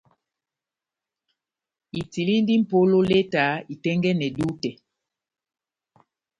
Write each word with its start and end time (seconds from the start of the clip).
Itilindi 1.99 2.53
mʼpolo 2.61 2.97
leta 3.11 3.43
itɛ́ngɛ́nɛ 3.73 4.27
dutɛ. 4.35 4.71